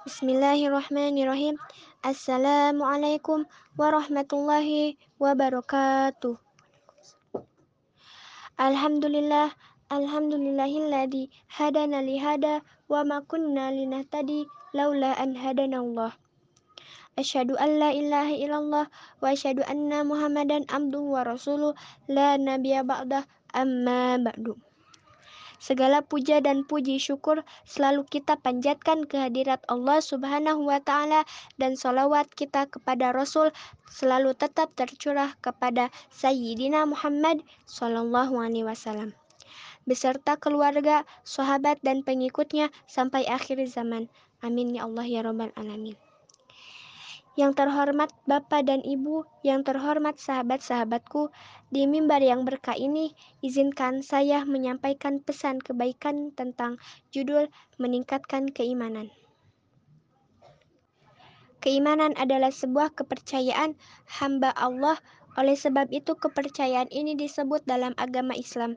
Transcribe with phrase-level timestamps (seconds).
[0.00, 1.60] Bismillahirrahmanirrahim.
[2.00, 3.44] Assalamualaikum
[3.76, 6.40] warahmatullahi wabarakatuh.
[8.56, 9.52] Alhamdulillah,
[9.92, 16.16] alhamdulillahilladzi hadana li hada wa ma kunna linahtadi laula an hadanallah.
[17.20, 18.84] Asyhadu an la ilaha illallah
[19.20, 21.76] wa asyhadu anna Muhammadan abduhu wa rasuluh
[22.08, 24.56] la nabiyya ba'dah amma ba'du.
[25.60, 31.28] Segala puja dan puji syukur selalu kita panjatkan kehadirat Allah Subhanahu wa Ta'ala,
[31.60, 33.52] dan solawat kita kepada Rasul
[33.92, 39.12] selalu tetap tercurah kepada Sayyidina Muhammad Sallallahu Alaihi Wasallam
[39.88, 44.12] beserta keluarga, sahabat, dan pengikutnya sampai akhir zaman.
[44.44, 45.96] Amin ya Allah ya Rabbal 'Alamin.
[47.40, 51.32] Yang terhormat Bapak dan Ibu, yang terhormat sahabat-sahabatku,
[51.72, 56.76] di mimbar yang berkah ini, izinkan saya menyampaikan pesan kebaikan tentang
[57.08, 57.48] judul
[57.80, 59.08] meningkatkan keimanan.
[61.64, 63.72] Keimanan adalah sebuah kepercayaan
[64.20, 65.00] hamba Allah
[65.40, 68.76] oleh sebab itu kepercayaan ini disebut dalam agama Islam.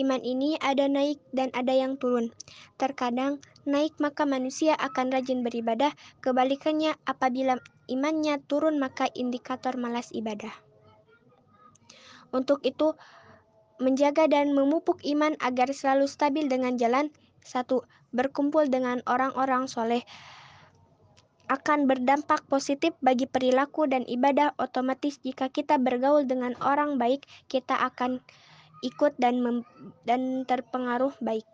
[0.00, 2.32] Iman ini ada naik dan ada yang turun.
[2.80, 5.92] Terkadang naik maka manusia akan rajin beribadah,
[6.24, 7.60] kebalikannya apabila
[7.92, 10.52] imannya turun maka indikator malas ibadah.
[12.32, 12.96] Untuk itu,
[13.78, 17.12] menjaga dan memupuk iman agar selalu stabil dengan jalan
[17.44, 20.02] satu, berkumpul dengan orang-orang soleh
[21.48, 27.72] akan berdampak positif bagi perilaku dan ibadah otomatis jika kita bergaul dengan orang baik kita
[27.72, 28.20] akan
[28.84, 29.64] ikut dan
[30.04, 31.48] dan terpengaruh baik.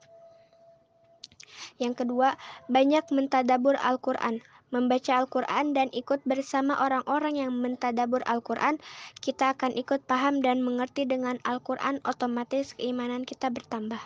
[1.79, 2.39] Yang kedua,
[2.71, 4.41] banyak mentadabur Al-Qur'an.
[4.75, 8.83] Membaca Al-Qur'an dan ikut bersama orang-orang yang mentadabur Al-Qur'an,
[9.23, 14.03] kita akan ikut paham dan mengerti dengan Al-Qur'an otomatis keimanan kita bertambah.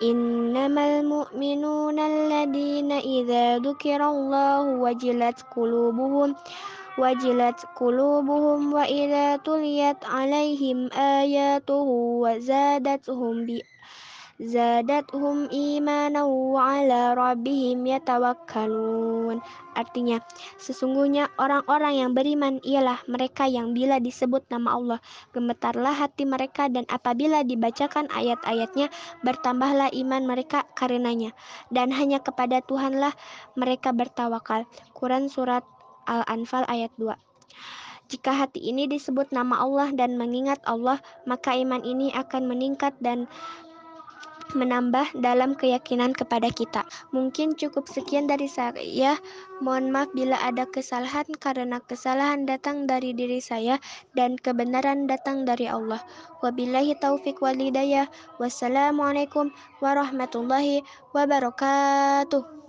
[0.01, 6.33] Innamal mu'minuna alladzina idza dzukirallahu wajilat qulubuhum
[6.97, 13.61] wajilat qulubuhum wa idza tuliyat alaihim ayatuhu wa zadatuhum bi
[14.35, 19.39] zadatuhum imanan wa ala rabbihim yatawakkalun.
[19.75, 20.19] Artinya,
[20.59, 24.99] sesungguhnya orang-orang yang beriman ialah mereka yang bila disebut nama Allah,
[25.31, 28.91] gemetarlah hati mereka dan apabila dibacakan ayat-ayatnya,
[29.23, 31.31] bertambahlah iman mereka karenanya.
[31.71, 33.15] Dan hanya kepada Tuhanlah
[33.55, 34.67] mereka bertawakal.
[34.91, 35.63] Quran Surat
[36.07, 37.15] Al-Anfal ayat 2
[38.05, 43.25] jika hati ini disebut nama Allah dan mengingat Allah, maka iman ini akan meningkat dan
[44.55, 46.87] menambah dalam keyakinan kepada kita.
[47.11, 49.19] Mungkin cukup sekian dari saya.
[49.61, 53.77] Mohon maaf bila ada kesalahan karena kesalahan datang dari diri saya
[54.15, 56.01] dan kebenaran datang dari Allah.
[56.41, 58.07] Wabillahi taufik wal hidayah.
[58.41, 59.51] Wassalamualaikum
[59.83, 62.64] warahmatullahi wabarakatuh.